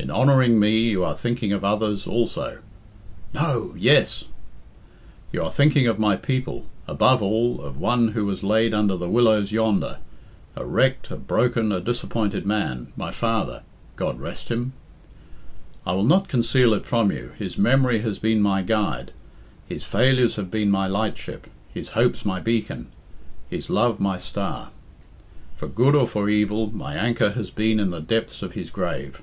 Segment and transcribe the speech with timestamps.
[0.00, 2.60] In honouring me you are thinking of others also
[3.34, 4.24] ['No,' 'Yes');
[5.30, 9.10] you are thinking of my people above all, of one who was laid under the
[9.10, 9.98] willows yonder,
[10.56, 13.62] a wrecked, a broken, a disappointed man my father,
[13.96, 14.72] God rest him!
[15.84, 19.12] I will not conceal it from you his memory has been my guide,
[19.68, 22.86] his failures have been my lightship, his hopes my beacon,
[23.50, 24.70] his love my star.
[25.56, 29.22] For good or for evil, my anchor has been in the depths of his grave.